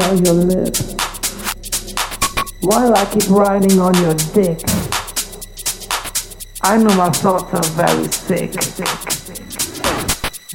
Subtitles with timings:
[0.00, 0.94] smell your lips
[2.60, 4.60] while I keep riding on your dick.
[6.62, 8.52] I know my thoughts are very sick.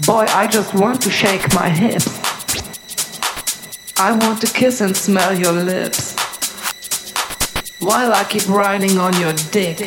[0.05, 2.07] Boy, I just want to shake my hips.
[3.97, 6.15] I want to kiss and smell your lips
[7.79, 9.77] while I keep riding on your dick.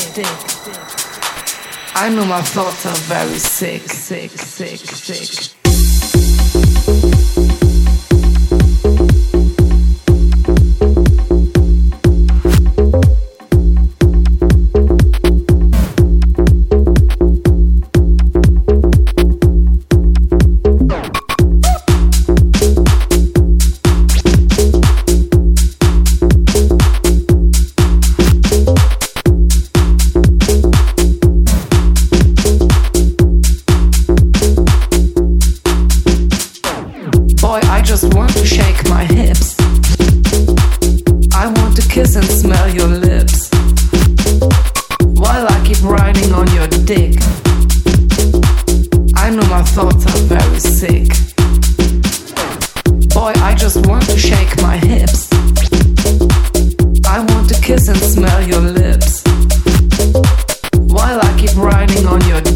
[1.94, 5.57] I know my thoughts are very sick, sick, sick, sick.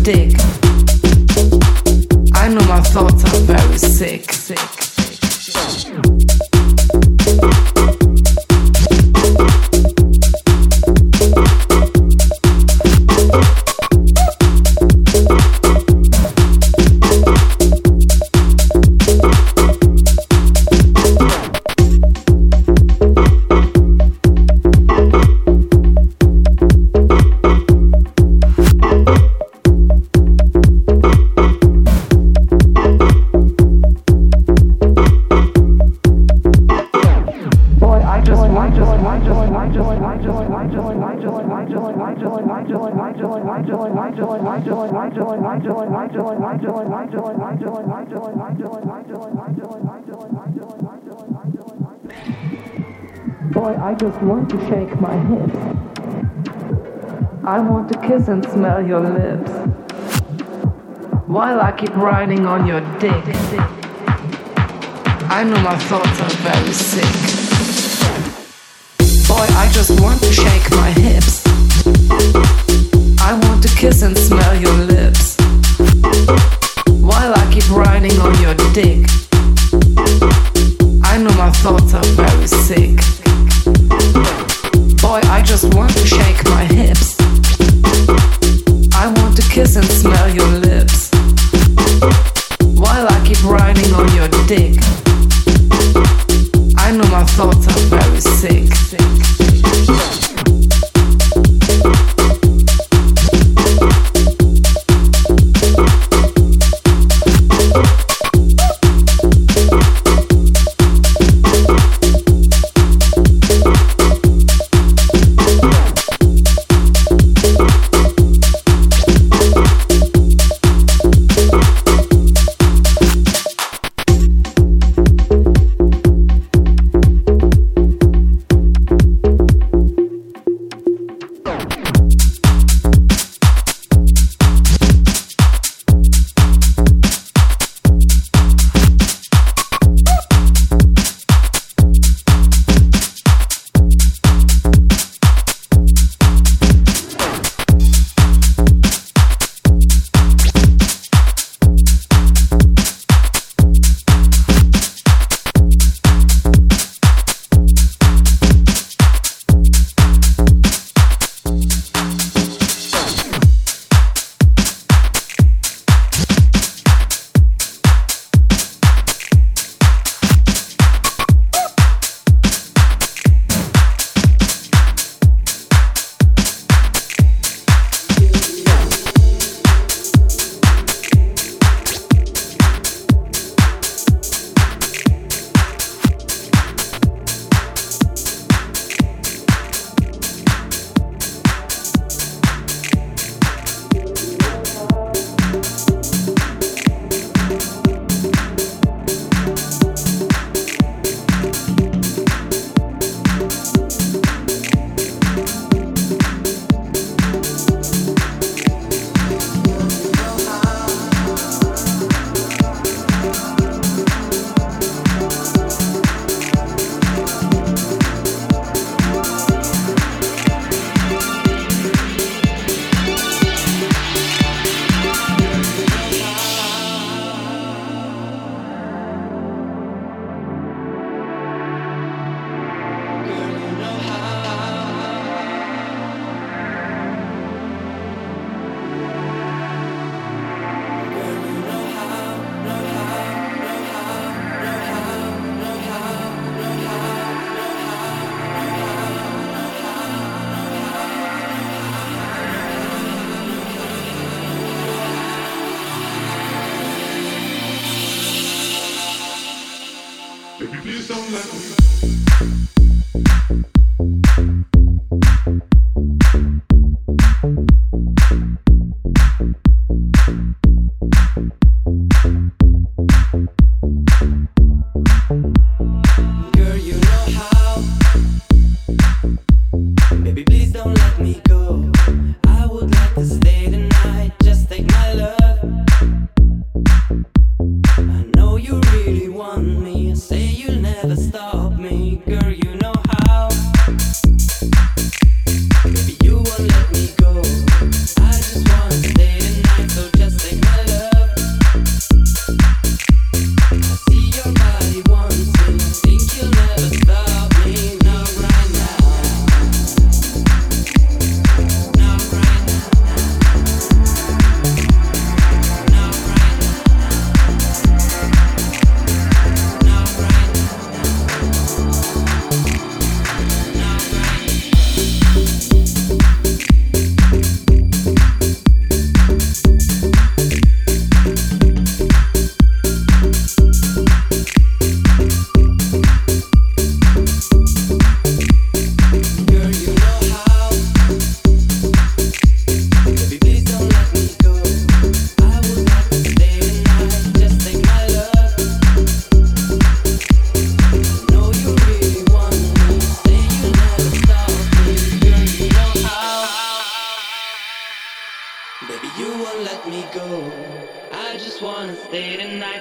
[0.02, 0.41] Boy,
[54.32, 55.56] want to shake my hips.
[57.44, 59.50] I want to kiss and smell your lips
[61.26, 63.24] while I keep riding on your dick.
[65.38, 67.14] I know my thoughts are very sick.
[69.28, 71.44] Boy, I just want to shake my hips.
[73.28, 74.91] I want to kiss and smell your lips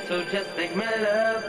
[0.07, 1.43] so just take my love.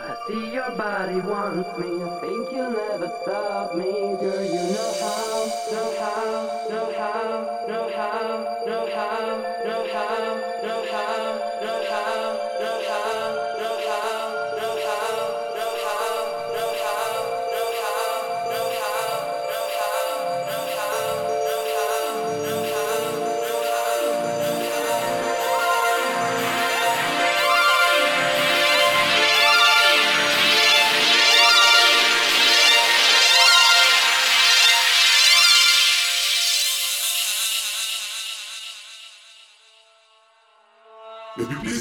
[0.00, 4.44] I see your body wants me, I think you'll never stop me, girl.
[4.44, 6.65] You know how, know how.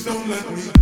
[0.05, 0.75] don't let me.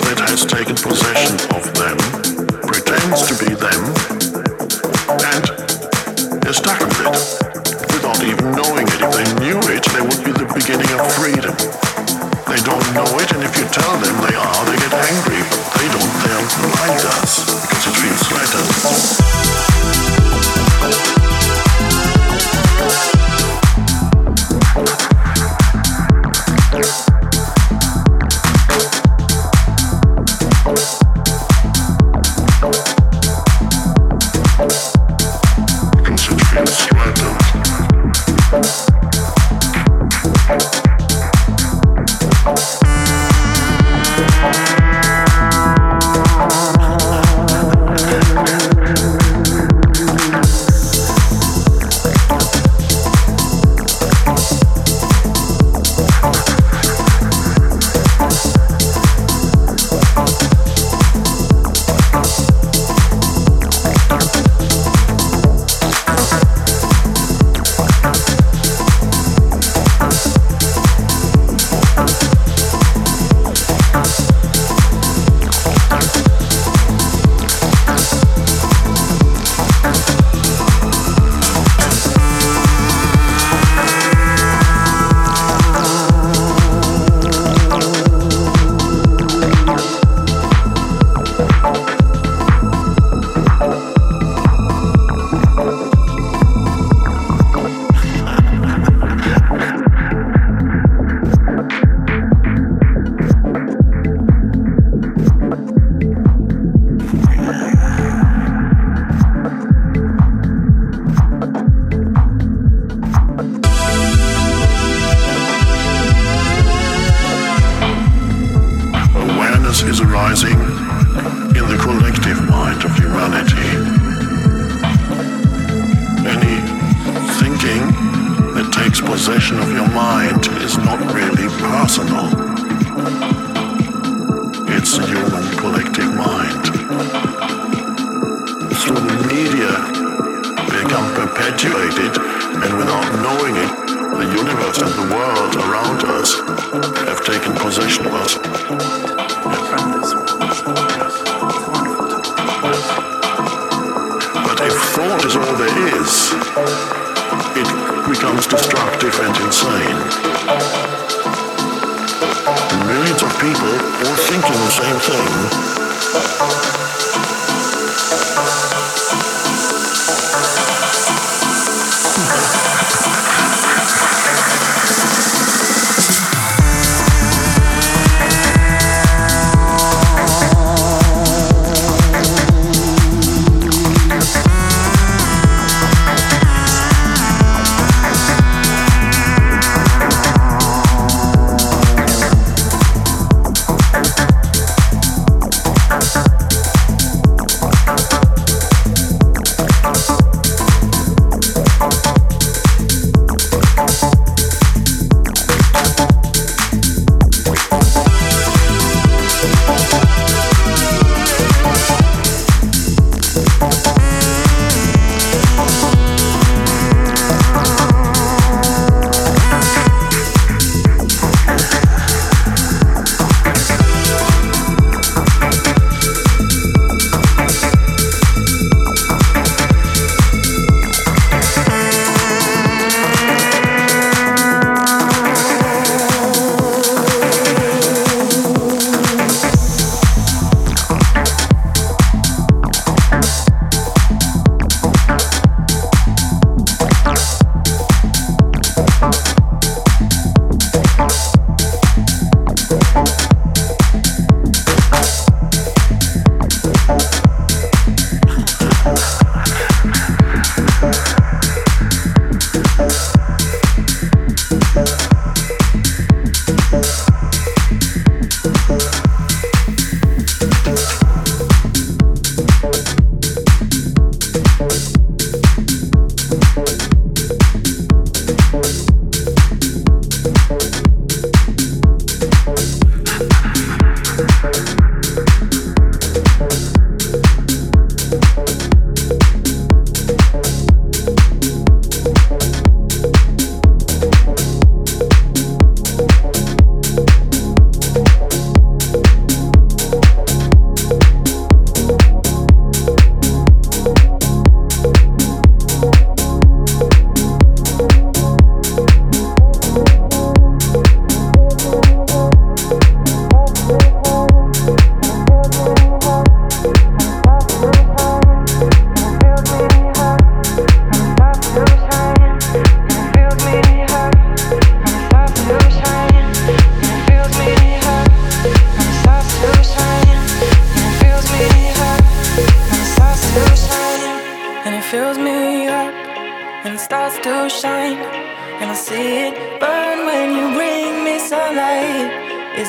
[0.00, 2.01] that has taken possession of them.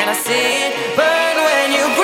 [0.00, 1.99] and I see it burn when you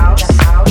[0.00, 0.69] house.